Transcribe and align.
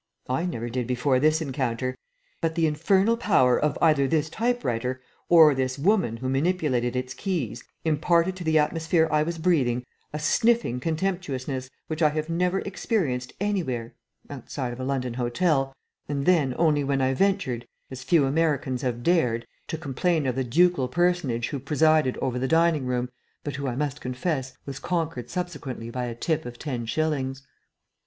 I 0.29 0.47
never 0.47 0.67
did 0.67 0.87
before 0.87 1.19
this 1.19 1.43
encounter, 1.43 1.95
but 2.41 2.55
the 2.55 2.65
infernal 2.65 3.15
power 3.17 3.59
of 3.59 3.77
either 3.83 4.07
this 4.07 4.31
type 4.31 4.63
writer 4.63 4.99
or 5.29 5.53
this 5.53 5.77
woman 5.77 6.17
who 6.17 6.27
manipulated 6.27 6.95
its 6.95 7.13
keys 7.13 7.63
imparted 7.85 8.35
to 8.37 8.43
the 8.43 8.57
atmosphere 8.57 9.07
I 9.11 9.21
was 9.21 9.37
breathing 9.37 9.85
a 10.11 10.17
sniffing 10.17 10.79
contemptuousness 10.79 11.69
which 11.85 12.01
I 12.01 12.09
have 12.09 12.31
never 12.31 12.61
experienced 12.61 13.33
anywhere 13.39 13.93
outside 14.27 14.73
of 14.73 14.79
a 14.79 14.83
London 14.83 15.13
hotel, 15.13 15.71
and 16.09 16.25
then 16.25 16.55
only 16.57 16.83
when 16.83 16.99
I 16.99 17.13
ventured, 17.13 17.67
as 17.91 18.01
few 18.01 18.25
Americans 18.25 18.81
have 18.81 19.03
dared, 19.03 19.45
to 19.67 19.77
complain 19.77 20.25
of 20.25 20.33
the 20.35 20.43
ducal 20.43 20.87
personage 20.87 21.49
who 21.49 21.59
presided 21.59 22.17
over 22.17 22.39
the 22.39 22.47
dining 22.47 22.87
room, 22.87 23.09
but 23.43 23.57
who, 23.57 23.67
I 23.67 23.75
must 23.75 24.01
confess, 24.01 24.57
was 24.65 24.79
conquered 24.79 25.29
subsequently 25.29 25.91
by 25.91 26.05
a 26.05 26.15
tip 26.15 26.47
of 26.47 26.57
ten 26.57 26.87
shillings. 26.87 27.43